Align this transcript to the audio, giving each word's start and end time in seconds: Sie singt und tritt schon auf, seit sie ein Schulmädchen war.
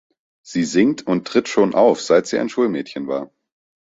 Sie 0.41 0.63
singt 0.63 1.05
und 1.05 1.27
tritt 1.27 1.47
schon 1.47 1.75
auf, 1.75 2.01
seit 2.01 2.25
sie 2.25 2.39
ein 2.39 2.49
Schulmädchen 2.49 3.07
war. 3.07 3.29